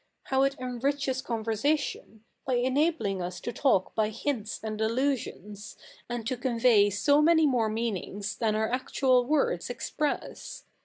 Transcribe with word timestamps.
How 0.23 0.41
it 0.41 0.55
enriches 0.59 1.21
conversation, 1.21 2.23
by 2.43 2.55
enabling 2.55 3.21
us 3.21 3.39
to 3.41 3.53
talk 3.53 3.93
by 3.93 4.09
hints 4.09 4.59
and 4.63 4.81
allusions, 4.81 5.77
and 6.09 6.25
to 6.25 6.37
convey 6.37 6.89
so 6.89 7.21
many 7.21 7.45
more 7.45 7.69
mean 7.69 7.95
ings 7.97 8.35
than 8.35 8.55
our 8.55 8.67
actual 8.67 9.23
words 9.25 9.69
express. 9.69 10.63